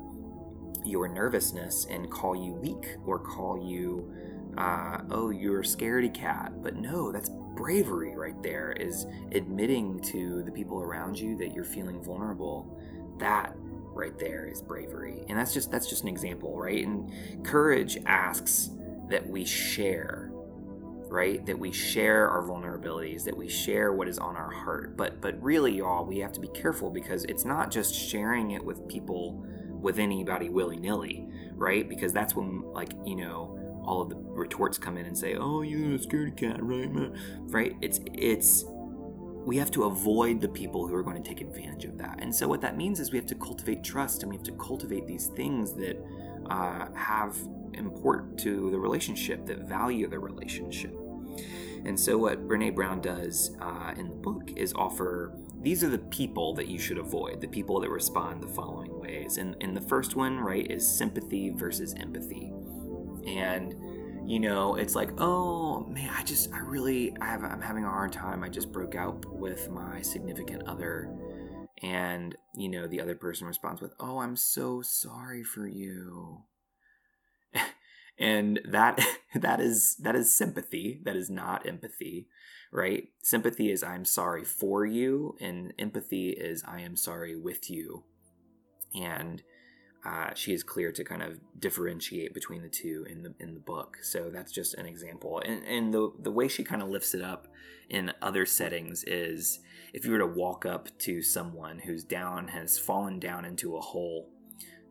[0.84, 4.14] your nervousness and call you weak or call you
[4.58, 6.52] uh, oh you're a scaredy cat.
[6.62, 11.64] But no that's bravery right there is admitting to the people around you that you're
[11.64, 12.80] feeling vulnerable.
[13.20, 13.56] That
[13.94, 15.24] right there is bravery.
[15.30, 16.86] And that's just that's just an example right?
[16.86, 18.72] And courage asks
[19.10, 20.33] that we share
[21.14, 25.22] right that we share our vulnerabilities that we share what is on our heart but
[25.22, 28.88] but really y'all we have to be careful because it's not just sharing it with
[28.88, 34.78] people with anybody willy-nilly right because that's when like you know all of the retorts
[34.78, 36.90] come in and say, "Oh, you're a scaredy cat, right?"
[37.42, 37.76] Right?
[37.82, 38.66] It's it's
[39.46, 42.18] we have to avoid the people who are going to take advantage of that.
[42.22, 44.54] And so what that means is we have to cultivate trust and we have to
[44.54, 46.02] cultivate these things that
[46.50, 47.38] uh, have
[47.74, 50.96] import to the relationship, that value the relationship.
[51.86, 55.98] And so what Brene Brown does uh, in the book is offer these are the
[55.98, 59.38] people that you should avoid, the people that respond the following ways.
[59.38, 62.52] And, and the first one, right, is sympathy versus empathy.
[63.26, 63.76] And
[64.26, 67.90] you know it's like oh man i just i really i have i'm having a
[67.90, 68.44] hard time.
[68.44, 71.14] I just broke out with my significant other.
[71.82, 76.44] And you know the other person responds with oh i'm so sorry for you
[78.18, 79.00] and that
[79.36, 82.28] that is that is sympathy that is not empathy
[82.72, 88.04] right sympathy is i'm sorry for you and empathy is i am sorry with you
[88.96, 89.44] and
[90.06, 93.60] uh, she is clear to kind of differentiate between the two in the in the
[93.60, 93.98] book.
[94.02, 95.42] So that's just an example.
[95.46, 97.48] And and the the way she kind of lifts it up
[97.90, 99.60] in other settings is
[99.94, 103.82] if you were to walk up to someone who's down has fallen down into a
[103.82, 104.30] hole,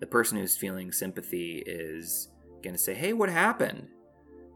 [0.01, 2.29] the person who's feeling sympathy is
[2.63, 3.89] going to say, "Hey, what happened?"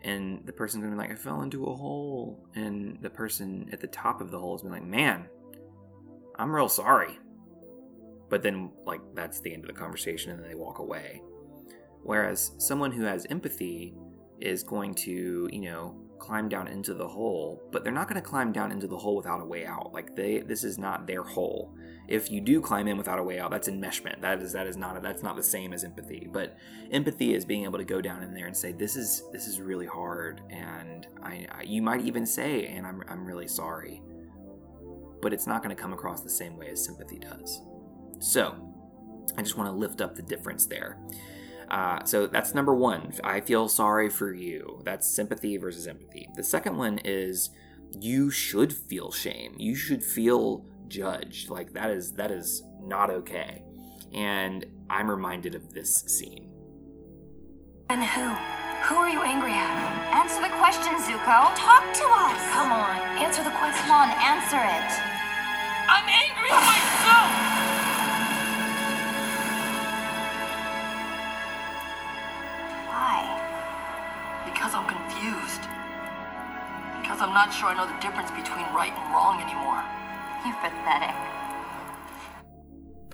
[0.03, 3.81] And the person's to be like, "I fell into a hole." And the person at
[3.81, 5.27] the top of the hole is going to be like, "Man,
[6.39, 7.19] I'm real sorry."
[8.29, 11.23] but then like that's the end of the conversation and then they walk away
[12.03, 13.95] whereas someone who has empathy
[14.41, 18.27] is going to you know climb down into the hole but they're not going to
[18.27, 19.93] climb down into the hole without a way out.
[19.93, 21.75] Like they this is not their hole.
[22.09, 24.21] If you do climb in without a way out that's enmeshment.
[24.21, 26.29] That is that is not that's not the same as empathy.
[26.31, 26.57] But
[26.91, 29.61] empathy is being able to go down in there and say this is this is
[29.61, 34.03] really hard and i, I you might even say and i'm, I'm really sorry.
[35.23, 37.63] But it's not going to come across the same way as sympathy does.
[38.21, 38.55] So,
[39.37, 40.99] I just want to lift up the difference there.
[41.71, 43.13] Uh, so that's number one.
[43.25, 44.81] I feel sorry for you.
[44.85, 46.29] That's sympathy versus empathy.
[46.37, 47.51] The second one is
[48.01, 49.55] you should feel shame.
[49.59, 51.51] You should feel judged.
[51.51, 53.63] Like that is that is not okay.
[54.13, 56.53] And I'm reminded of this scene.
[57.91, 58.29] And who?
[58.89, 59.75] Who are you angry at?
[60.15, 61.55] Answer the question, Zuko.
[61.57, 62.41] Talk to us.
[62.53, 63.83] Come on, answer the question.
[63.87, 64.91] Come on, answer it.
[65.89, 67.76] I'm angry at myself.
[77.17, 79.83] Because I'm not sure I know the difference between right and wrong anymore.
[80.45, 81.17] You're pathetic.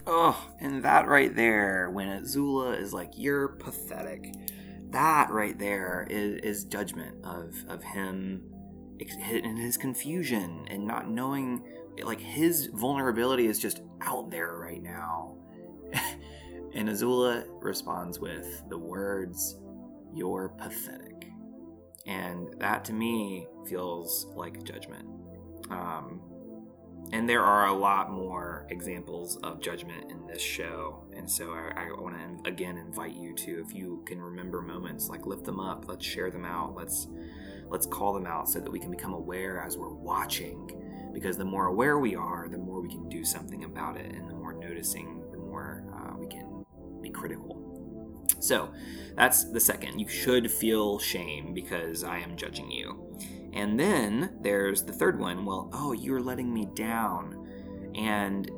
[0.09, 4.35] Oh, and that right there, when Azula is like, "You're pathetic,"
[4.91, 8.43] that right there is, is judgment of of him
[8.99, 11.65] in his confusion and not knowing
[12.03, 15.37] like his vulnerability is just out there right now
[16.75, 19.59] and azula responds with the words
[20.15, 21.12] you're pathetic
[22.07, 25.09] and that to me feels like judgment.
[25.71, 26.21] Um,
[27.13, 31.05] and there are a lot more examples of judgment in this show.
[31.15, 35.09] And so i, I want to again invite you to if you can remember moments
[35.09, 35.87] like lift them up.
[35.89, 36.75] Let's share them out.
[36.75, 37.09] Let's
[37.69, 40.71] let's call them out so that we can become aware as we're watching.
[41.13, 44.15] Because the more aware we are the more we can do something about it.
[44.15, 46.65] And the more noticing the more uh, we can
[47.03, 47.62] be critical
[48.43, 48.73] so
[49.17, 53.13] that's the second you should feel shame because i am judging you
[53.53, 57.93] and then there's the third one well, oh, you're letting me down.
[57.95, 58.51] And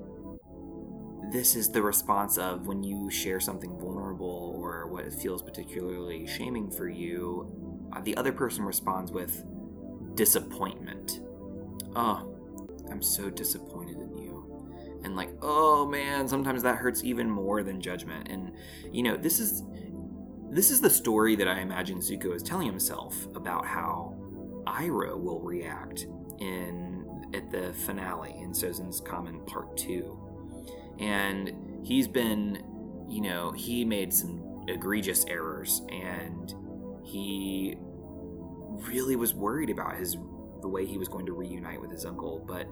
[1.32, 6.70] this is the response of when you share something vulnerable or what feels particularly shaming
[6.70, 7.50] for you,
[7.92, 9.44] uh, the other person responds with
[10.14, 11.20] disappointment.
[11.96, 12.32] Oh,
[12.90, 15.00] I'm so disappointed in you.
[15.02, 18.28] And like, oh man, sometimes that hurts even more than judgment.
[18.30, 18.52] And
[18.92, 19.64] you know, this is
[20.50, 24.14] this is the story that I imagine Zuko is telling himself about how
[24.66, 26.06] Iroh will react
[26.38, 27.04] in
[27.34, 30.96] at the finale in Sozin's Comet Part 2.
[31.00, 31.52] And
[31.82, 32.62] he's been,
[33.08, 36.54] you know, he made some egregious errors and
[37.04, 37.76] he
[38.88, 40.16] really was worried about his
[40.60, 42.66] the way he was going to reunite with his uncle, but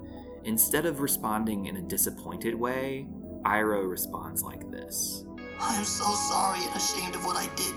[0.44, 3.06] instead of responding in a disappointed way,
[3.44, 5.26] Iroh responds like this.
[5.60, 7.74] I'm so sorry and ashamed of what I did.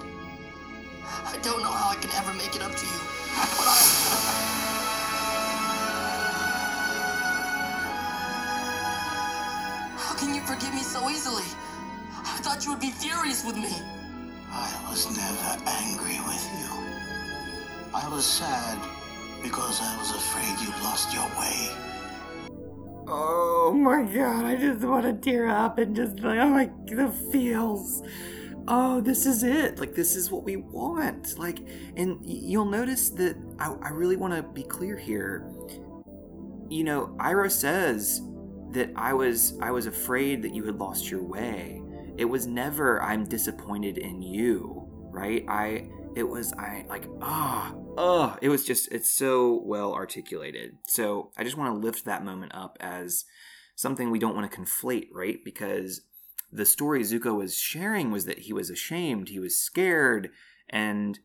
[1.25, 2.99] I don't know how I can ever make it up to you.
[3.57, 3.77] But I...
[9.97, 11.43] How can you forgive me so easily?
[12.23, 13.73] I thought you would be furious with me.
[14.51, 16.71] I was never angry with you.
[17.93, 18.77] I was sad
[19.43, 21.84] because I was afraid you lost your way.
[23.07, 27.11] Oh my god, I just want to tear up and just like, oh my, the
[27.31, 28.01] feels
[28.67, 29.79] oh, this is it.
[29.79, 31.37] Like, this is what we want.
[31.37, 31.59] Like,
[31.95, 35.49] and you'll notice that I, I really want to be clear here.
[36.69, 38.21] You know, Iroh says
[38.71, 41.81] that I was I was afraid that you had lost your way.
[42.17, 45.45] It was never I'm disappointed in you, right?
[45.47, 50.77] I it was I like ah oh, oh it was just it's so well articulated.
[50.87, 53.25] So I just want to lift that moment up as
[53.75, 55.39] something we don't want to conflate, right?
[55.43, 56.01] Because
[56.51, 60.29] the story Zuko was sharing was that he was ashamed, he was scared,
[60.69, 61.19] and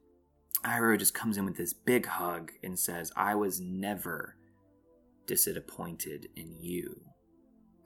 [0.64, 4.36] Iroh just comes in with this big hug and says, I was never
[5.26, 7.00] disappointed in you.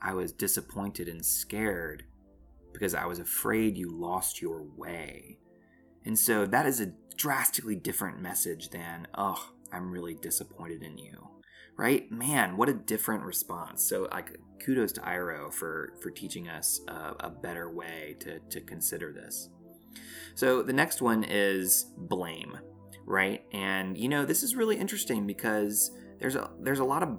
[0.01, 2.05] I was disappointed and scared
[2.73, 5.39] because I was afraid you lost your way.
[6.05, 11.29] And so that is a drastically different message than, oh, I'm really disappointed in you
[11.77, 12.11] right?
[12.11, 13.83] Man, what a different response.
[13.89, 18.61] So, like, kudos to Iroh for for teaching us a, a better way to to
[18.61, 19.49] consider this.
[20.35, 22.59] So the next one is blame,
[23.07, 23.45] right?
[23.53, 27.19] And you know, this is really interesting because there's a there's a lot of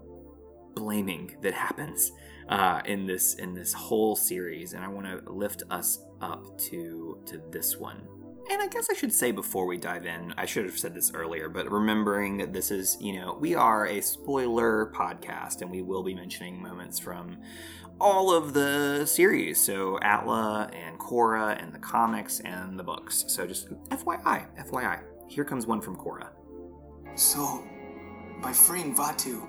[0.73, 2.11] blaming that happens
[2.49, 7.21] uh, in this in this whole series, and I want to lift us up to
[7.25, 8.07] to this one.
[8.51, 11.11] And I guess I should say before we dive in, I should have said this
[11.13, 15.81] earlier, but remembering that this is, you know, we are a spoiler podcast and we
[15.81, 17.37] will be mentioning moments from
[17.99, 19.59] all of the series.
[19.59, 23.25] So Atla and Korra and the comics and the books.
[23.27, 25.01] So just FYI, FYI.
[25.27, 26.29] Here comes one from Korra.
[27.15, 27.63] So,
[28.43, 29.47] by freeing Vaatu,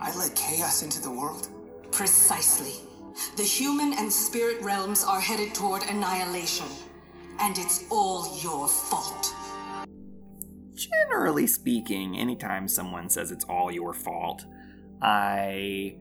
[0.00, 1.48] I let chaos into the world?
[1.92, 2.74] Precisely.
[3.36, 6.66] The human and spirit realms are headed toward annihilation
[7.40, 9.34] and it's all your fault.
[10.74, 14.44] Generally speaking, anytime someone says it's all your fault,
[15.00, 15.96] I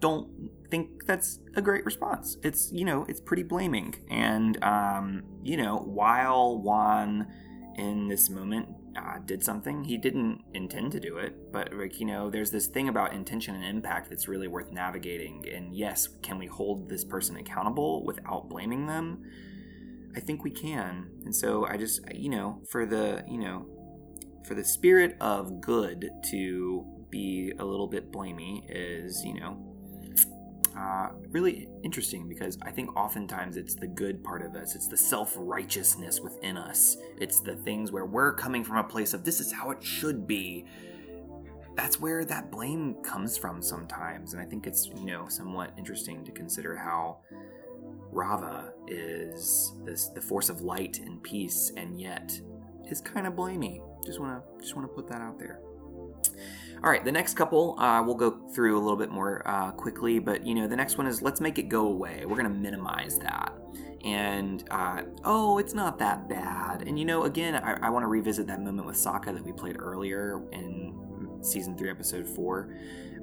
[0.00, 2.36] don't think that's a great response.
[2.42, 3.94] It's, you know, it's pretty blaming.
[4.10, 7.26] And, um, you know, while Wan
[7.76, 11.52] in this moment uh, did something, he didn't intend to do it.
[11.52, 15.46] But, like, you know, there's this thing about intention and impact that's really worth navigating.
[15.48, 19.24] And yes, can we hold this person accountable without blaming them?
[20.16, 21.08] I think we can.
[21.24, 23.66] And so I just, you know, for the, you know,
[24.44, 29.72] for the spirit of good to be a little bit blamey is, you know,
[30.76, 34.74] uh, really interesting because I think oftentimes it's the good part of us.
[34.74, 36.96] It's the self righteousness within us.
[37.20, 40.26] It's the things where we're coming from a place of this is how it should
[40.26, 40.64] be.
[41.74, 44.32] That's where that blame comes from sometimes.
[44.32, 47.18] And I think it's, you know, somewhat interesting to consider how
[48.12, 52.38] Raava is this the force of light and peace, and yet
[52.90, 53.80] is kind of blamey.
[54.04, 55.60] Just wanna just wanna put that out there.
[56.84, 60.18] All right, the next couple uh, we'll go through a little bit more uh, quickly,
[60.18, 62.24] but you know, the next one is let's make it go away.
[62.26, 63.52] We're gonna minimize that,
[64.04, 66.82] and uh, oh, it's not that bad.
[66.86, 69.52] And you know, again, I, I want to revisit that moment with Sokka that we
[69.52, 70.92] played earlier in
[71.42, 72.74] season three, episode four.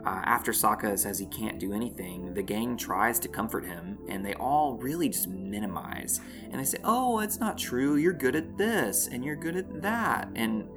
[0.06, 4.26] Uh, after Sokka says he can't do anything, the gang tries to comfort him, and
[4.26, 6.22] they all really just minimize.
[6.50, 7.98] And they say, "Oh, it's not true.
[7.98, 10.70] You're good at this, and you're good at that." And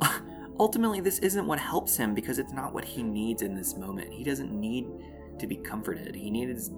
[0.58, 4.12] ultimately, this isn't what helps him because it's not what he needs in this moment.
[4.12, 4.86] He doesn't need
[5.38, 6.14] to be comforted.
[6.14, 6.70] He needs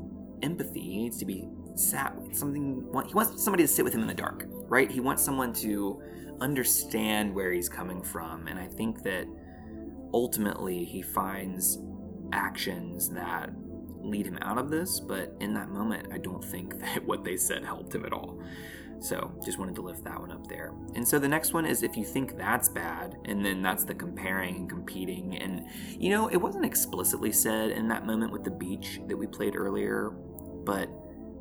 [0.42, 0.80] empathy.
[0.80, 2.84] He needs to be sat something.
[3.06, 4.90] He wants somebody to sit with him in the dark, right?
[4.90, 6.02] He wants someone to
[6.40, 9.26] understand where he's coming from, and I think that
[10.12, 11.78] ultimately he finds
[12.32, 13.50] actions that
[14.02, 15.00] lead him out of this.
[15.00, 18.40] But in that moment, I don't think that what they said helped him at all.
[19.00, 20.74] So just wanted to lift that one up there.
[20.94, 23.94] And so the next one is if you think that's bad, and then that's the
[23.94, 25.38] comparing and competing.
[25.38, 25.64] And
[25.98, 29.56] you know, it wasn't explicitly said in that moment with the beach that we played
[29.56, 30.10] earlier,
[30.64, 30.90] but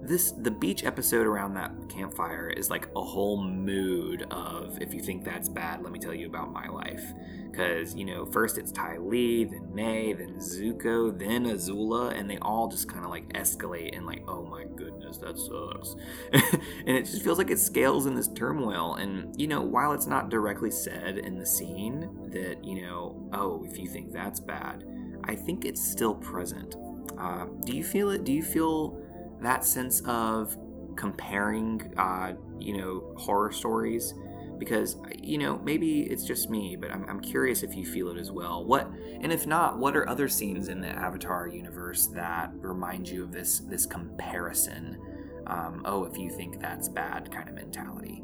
[0.01, 5.01] this the beach episode around that campfire is like a whole mood of if you
[5.01, 7.03] think that's bad let me tell you about my life.
[7.49, 12.37] Because you know first it's Ty Lee then Mai then Zuko then Azula and they
[12.37, 15.95] all just kind of like escalate and like oh my goodness that sucks.
[16.85, 18.95] And it just feels like it scales in this turmoil.
[18.95, 23.65] And you know while it's not directly said in the scene that you know oh
[23.69, 24.85] if you think that's bad
[25.23, 26.75] I think it's still present.
[27.17, 28.23] Uh, do you feel it?
[28.23, 29.01] Do you feel
[29.41, 30.57] that sense of
[30.95, 34.13] comparing, uh, you know, horror stories.
[34.57, 38.17] Because, you know, maybe it's just me, but I'm, I'm curious if you feel it
[38.17, 38.65] as well.
[38.65, 43.23] What, and if not, what are other scenes in the Avatar universe that remind you
[43.23, 44.99] of this this comparison?
[45.47, 48.21] Um, oh, if you think that's bad kind of mentality.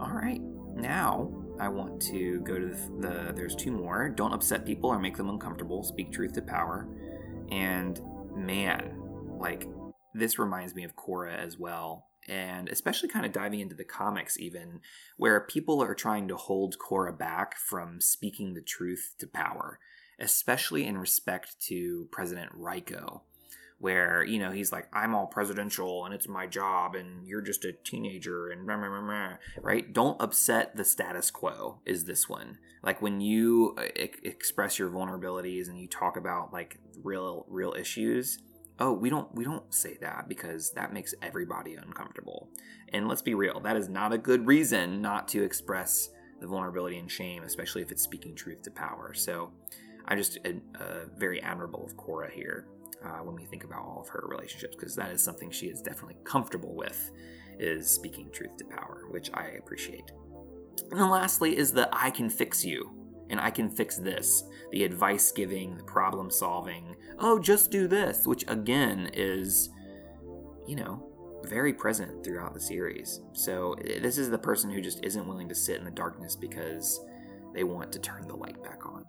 [0.00, 0.40] All right,
[0.76, 4.08] now I want to go to the, the, there's two more.
[4.08, 5.82] Don't upset people or make them uncomfortable.
[5.82, 6.86] Speak truth to power.
[7.50, 8.00] And
[8.32, 8.97] man,
[9.38, 9.66] like
[10.14, 12.06] this reminds me of Korra as well.
[12.26, 14.80] And especially kind of diving into the comics, even
[15.16, 19.78] where people are trying to hold Korra back from speaking the truth to power,
[20.20, 23.22] especially in respect to President Raiko,
[23.78, 27.64] where, you know, he's like, I'm all presidential and it's my job and you're just
[27.64, 29.90] a teenager and blah, blah, blah, right?
[29.90, 32.58] Don't upset the status quo, is this one.
[32.82, 33.84] Like when you uh,
[34.22, 38.38] express your vulnerabilities and you talk about like real, real issues,
[38.80, 42.48] oh we don't we don't say that because that makes everybody uncomfortable.
[42.92, 46.10] And let's be real that is not a good reason not to express
[46.40, 49.12] the vulnerability and shame especially if it's speaking truth to power.
[49.14, 49.52] So
[50.06, 52.66] i just uh, very admirable of Korra here
[53.04, 55.82] uh, when we think about all of her relationships because that is something she is
[55.82, 57.10] definitely comfortable with
[57.58, 60.10] is speaking truth to power which i appreciate.
[60.90, 62.97] And then lastly is the i can fix you
[63.30, 64.44] and I can fix this.
[64.72, 66.96] The advice giving, the problem solving.
[67.18, 69.70] Oh, just do this, which again is,
[70.66, 71.04] you know,
[71.44, 73.20] very present throughout the series.
[73.32, 77.00] So this is the person who just isn't willing to sit in the darkness because
[77.54, 79.04] they want to turn the light back on.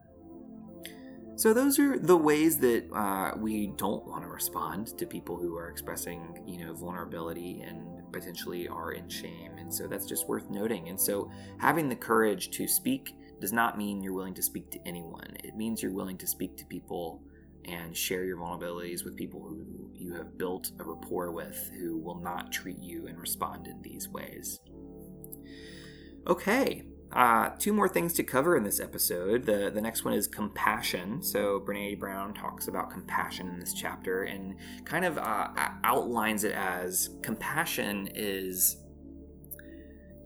[1.36, 5.56] So those are the ways that uh, we don't want to respond to people who
[5.56, 9.58] are expressing, you know, vulnerability and potentially are in shame.
[9.58, 10.90] And so that's just worth noting.
[10.90, 14.80] And so having the courage to speak does not mean you're willing to speak to
[14.86, 15.36] anyone.
[15.44, 17.22] It means you're willing to speak to people
[17.66, 22.20] and share your vulnerabilities with people who you have built a rapport with who will
[22.20, 24.60] not treat you and respond in these ways.
[26.28, 29.46] Okay, uh, two more things to cover in this episode.
[29.46, 31.24] The, the next one is compassion.
[31.24, 35.48] So, Brene Brown talks about compassion in this chapter and kind of uh,
[35.84, 38.78] outlines it as compassion is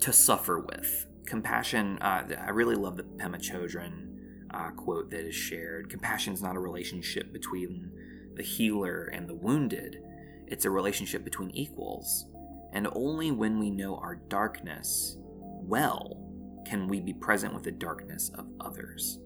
[0.01, 4.09] to suffer with compassion, uh, I really love the Pema Chodron
[4.53, 5.89] uh, quote that is shared.
[5.89, 7.91] Compassion is not a relationship between
[8.35, 10.01] the healer and the wounded,
[10.47, 12.25] it's a relationship between equals.
[12.73, 16.19] And only when we know our darkness well
[16.65, 19.19] can we be present with the darkness of others.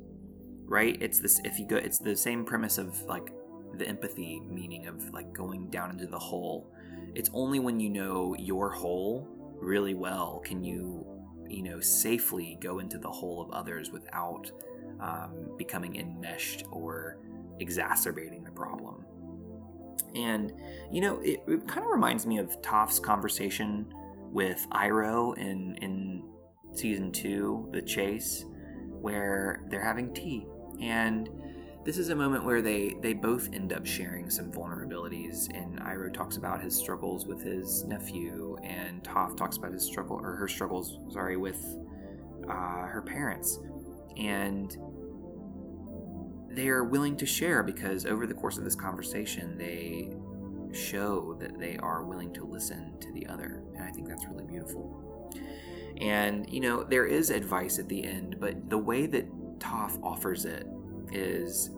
[0.66, 0.98] Right?
[1.02, 3.32] It's this, if you go, it's the same premise of like
[3.78, 6.74] the empathy meaning of like going down into the hole.
[7.16, 9.28] It's only when you know your hole
[9.60, 11.06] really well can you
[11.50, 14.52] you know, safely go into the hole of others without
[15.00, 17.18] um, becoming enmeshed or
[17.60, 19.06] exacerbating the problem.
[20.16, 20.54] And,
[20.92, 23.94] you know, it, it kind of reminds me of Toph's conversation
[24.32, 26.24] with Iroh in, in
[26.74, 28.46] season two, The Chase,
[28.90, 30.48] where they're having tea.
[30.82, 31.30] And
[31.88, 36.14] this is a moment where they they both end up sharing some vulnerabilities and Iroh
[36.14, 40.50] talks about his struggles with his nephew and Toph talks about his struggle or her
[40.50, 41.64] struggles sorry with
[42.50, 43.60] uh, her parents
[44.18, 44.76] and
[46.58, 50.12] they are willing to share because over the course of this conversation, they
[50.74, 53.62] show that they are willing to listen to the other.
[53.76, 55.32] And I think that's really beautiful.
[56.02, 59.30] And, you know, there is advice at the end, but the way that
[59.60, 60.68] Toph offers it
[61.12, 61.70] is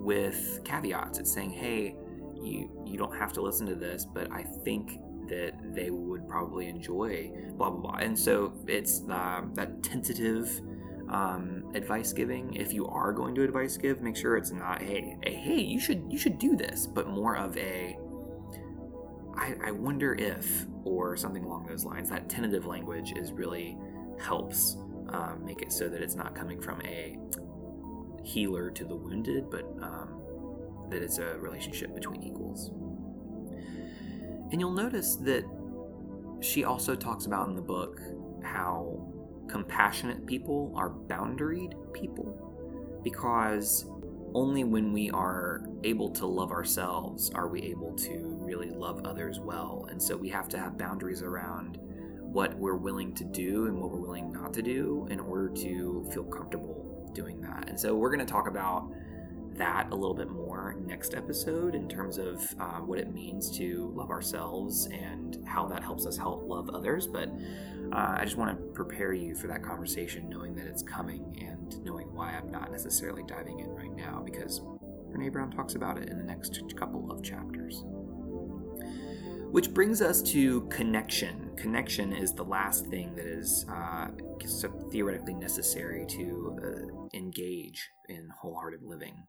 [0.00, 1.18] with caveats.
[1.18, 1.94] It's saying, hey,
[2.42, 4.98] you, you don't have to listen to this, but I think
[5.28, 8.00] that they would probably enjoy blah blah blah.
[8.00, 10.60] And so it's uh, that tentative
[11.08, 12.54] um, advice giving.
[12.54, 16.04] If you are going to advice give make sure it's not hey, hey you should
[16.08, 17.96] you should do this but more of a
[19.36, 22.10] I, I wonder if or something along those lines.
[22.10, 23.78] That tentative language is really
[24.18, 24.76] helps
[25.08, 27.18] um, make it so that it's not coming from a
[28.22, 30.20] healer to the wounded but um,
[30.90, 32.70] that it's a relationship between equals
[34.52, 35.44] and you'll notice that
[36.40, 38.00] she also talks about in the book
[38.42, 39.06] how
[39.48, 43.86] compassionate people are boundaried people because
[44.34, 49.40] only when we are able to love ourselves are we able to really love others
[49.40, 49.86] well.
[49.90, 51.78] And so we have to have boundaries around
[52.20, 56.08] what we're willing to do and what we're willing not to do in order to
[56.12, 57.68] feel comfortable doing that.
[57.68, 58.90] And so we're going to talk about
[59.54, 63.92] that a little bit more next episode in terms of uh, what it means to
[63.94, 67.06] love ourselves and how that helps us help love others.
[67.06, 67.28] But
[67.92, 71.84] uh, I just want to prepare you for that conversation, knowing that it's coming and
[71.84, 74.60] knowing why I'm not necessarily diving in right now because
[75.10, 77.84] Brene Brown talks about it in the next couple of chapters.
[79.50, 81.50] Which brings us to connection.
[81.56, 84.06] Connection is the last thing that is uh,
[84.92, 89.26] theoretically necessary to uh, engage in wholehearted living.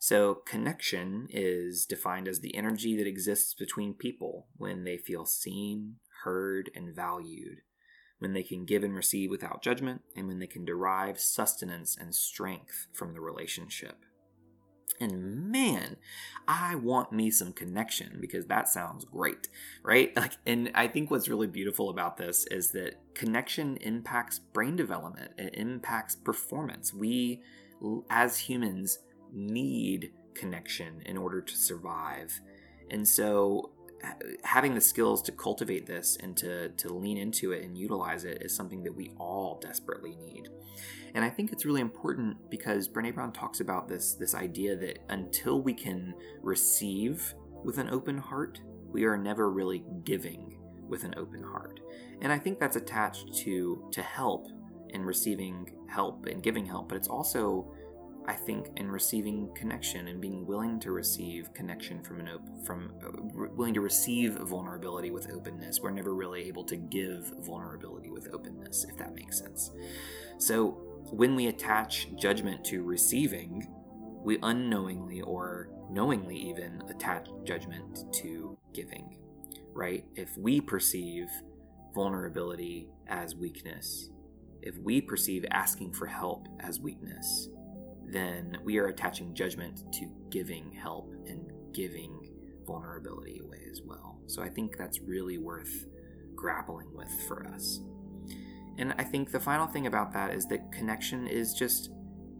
[0.00, 5.96] So, connection is defined as the energy that exists between people when they feel seen,
[6.24, 7.58] heard, and valued,
[8.18, 12.12] when they can give and receive without judgment, and when they can derive sustenance and
[12.12, 14.04] strength from the relationship.
[15.00, 15.96] And man,
[16.46, 19.48] I want me some connection because that sounds great,
[19.82, 20.12] right?
[20.16, 25.32] Like and I think what's really beautiful about this is that connection impacts brain development,
[25.36, 26.94] it impacts performance.
[26.94, 27.42] We
[28.08, 29.00] as humans
[29.32, 32.40] need connection in order to survive.
[32.90, 33.70] And so
[34.42, 38.38] having the skills to cultivate this and to, to lean into it and utilize it
[38.42, 40.48] is something that we all desperately need.
[41.14, 44.98] And I think it's really important because Brene Brown talks about this this idea that
[45.08, 47.34] until we can receive
[47.64, 51.80] with an open heart, we are never really giving with an open heart.
[52.20, 54.48] And I think that's attached to to help
[54.92, 57.72] and receiving help and giving help, but it's also
[58.26, 62.94] I think in receiving connection and being willing to receive connection from an op- from
[63.04, 63.10] uh,
[63.54, 65.80] willing to receive vulnerability with openness.
[65.80, 69.70] We're never really able to give vulnerability with openness, if that makes sense.
[70.38, 73.68] So when we attach judgment to receiving,
[74.22, 79.18] we unknowingly or knowingly even attach judgment to giving.
[79.74, 80.06] Right?
[80.16, 81.28] If we perceive
[81.94, 84.08] vulnerability as weakness,
[84.62, 87.50] if we perceive asking for help as weakness,
[88.06, 92.30] then we are attaching judgment to giving help and giving
[92.66, 94.18] vulnerability away as well.
[94.26, 95.86] So I think that's really worth
[96.34, 97.80] grappling with for us.
[98.78, 101.90] And I think the final thing about that is that connection is just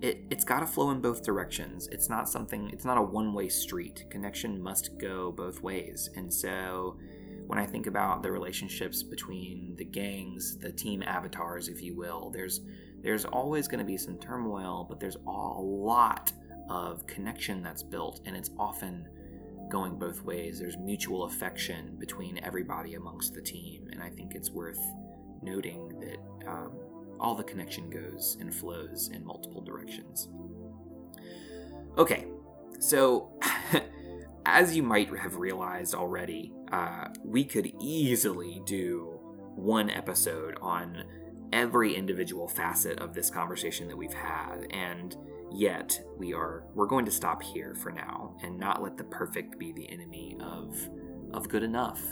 [0.00, 1.88] it, it's got to flow in both directions.
[1.88, 4.04] It's not something, it's not a one way street.
[4.10, 6.10] Connection must go both ways.
[6.16, 6.98] And so
[7.46, 12.30] when I think about the relationships between the gangs, the team avatars, if you will,
[12.30, 12.60] there's
[13.04, 16.32] there's always going to be some turmoil, but there's a lot
[16.70, 19.06] of connection that's built, and it's often
[19.68, 20.58] going both ways.
[20.58, 24.80] There's mutual affection between everybody amongst the team, and I think it's worth
[25.42, 26.72] noting that um,
[27.20, 30.30] all the connection goes and flows in multiple directions.
[31.98, 32.26] Okay,
[32.80, 33.38] so
[34.46, 39.20] as you might have realized already, uh, we could easily do
[39.56, 41.04] one episode on
[41.54, 45.16] every individual facet of this conversation that we've had and
[45.52, 49.56] yet we are we're going to stop here for now and not let the perfect
[49.56, 50.76] be the enemy of
[51.32, 52.02] of good enough.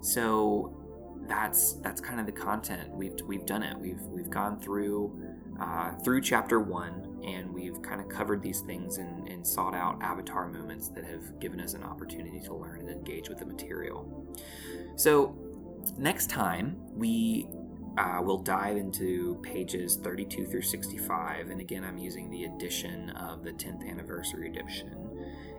[0.00, 0.80] So
[1.28, 2.90] that's that's kind of the content.
[2.90, 3.76] We've we've done it.
[3.76, 5.20] We've we've gone through
[5.60, 10.00] uh, through chapter one and we've kind of covered these things and, and sought out
[10.02, 14.28] avatar moments that have given us an opportunity to learn and engage with the material.
[14.96, 15.36] So
[15.96, 17.48] next time we
[17.98, 21.50] uh, we'll dive into pages 32 through 65.
[21.50, 24.96] And again, I'm using the edition of the 10th anniversary edition.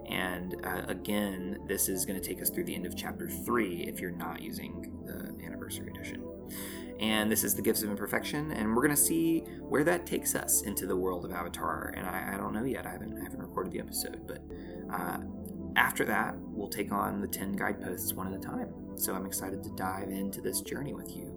[0.08, 3.84] And uh, again, this is going to take us through the end of chapter 3
[3.84, 6.24] if you're not using the anniversary edition.
[7.00, 10.62] And this is the Gifts of Imperfection, and we're gonna see where that takes us
[10.62, 11.94] into the world of Avatar.
[11.96, 12.86] And I, I don't know yet.
[12.86, 14.42] I haven't I haven't recorded the episode, but
[14.94, 15.18] uh,
[15.76, 18.74] after that, we'll take on the ten guideposts one at a time.
[18.96, 21.35] So I'm excited to dive into this journey with you.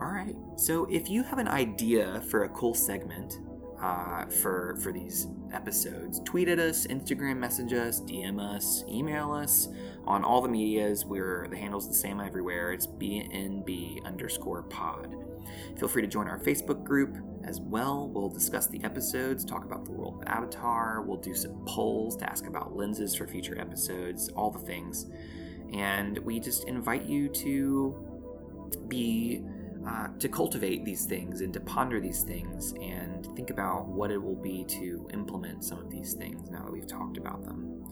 [0.00, 0.34] All right.
[0.56, 3.38] So if you have an idea for a cool segment
[3.80, 9.68] uh, for for these episodes, tweet at us, Instagram message us, DM us, email us
[10.04, 11.04] on all the medias.
[11.04, 12.72] We're the handle's the same everywhere.
[12.72, 15.14] It's BNB underscore pod.
[15.78, 18.08] Feel free to join our Facebook group as well.
[18.08, 21.02] We'll discuss the episodes, talk about the world of Avatar.
[21.02, 25.06] We'll do some polls to ask about lenses for future episodes, all the things.
[25.72, 28.14] And we just invite you to
[28.88, 29.44] be
[29.86, 34.22] uh, to cultivate these things and to ponder these things and think about what it
[34.22, 37.84] will be to implement some of these things now that we've talked about them.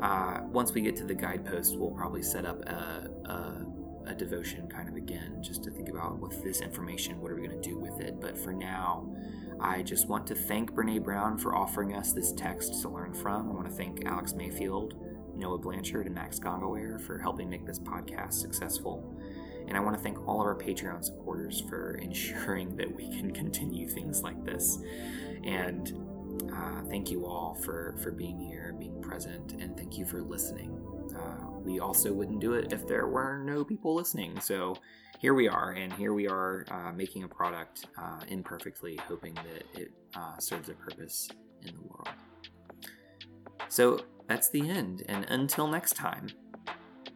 [0.00, 4.68] Uh, once we get to the guidepost, we'll probably set up a, a, a devotion
[4.68, 7.68] kind of again, just to think about with this information, what are we going to
[7.68, 8.20] do with it.
[8.20, 9.12] But for now,
[9.60, 13.50] I just want to thank Brene Brown for offering us this text to learn from.
[13.50, 14.94] I want to thank Alex Mayfield,
[15.36, 19.16] Noah Blanchard, and Max Gongaware for helping make this podcast successful.
[19.66, 23.32] And I want to thank all of our Patreon supporters for ensuring that we can
[23.32, 24.78] continue things like this.
[25.44, 25.92] And
[26.52, 30.80] uh, thank you all for, for being here, being present, and thank you for listening.
[31.16, 34.38] Uh, we also wouldn't do it if there were no people listening.
[34.40, 34.76] So
[35.18, 39.80] here we are, and here we are uh, making a product uh, imperfectly, hoping that
[39.80, 41.28] it uh, serves a purpose
[41.62, 42.08] in the world.
[43.68, 46.28] So that's the end, and until next time,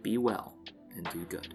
[0.03, 0.57] be well
[0.97, 1.55] and do good.